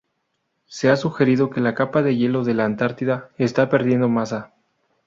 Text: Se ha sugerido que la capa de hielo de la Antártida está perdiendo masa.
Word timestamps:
Se 0.65 0.89
ha 0.89 0.95
sugerido 0.97 1.51
que 1.51 1.61
la 1.61 1.75
capa 1.75 2.01
de 2.01 2.17
hielo 2.17 2.43
de 2.43 2.55
la 2.55 2.65
Antártida 2.65 3.29
está 3.37 3.69
perdiendo 3.69 4.09
masa. 4.09 4.51